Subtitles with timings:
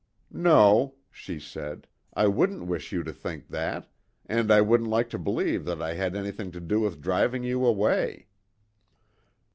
[0.33, 3.87] "No," she said; "I wouldn't wish you to think that
[4.25, 7.63] and I wouldn't like to believe that I had anything to do with driving you
[7.63, 8.25] away."